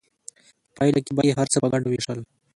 [0.67, 2.19] په پایله کې به یې هر څه په ګډه ویشل.